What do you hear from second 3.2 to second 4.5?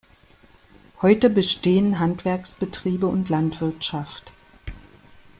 Landwirtschaft.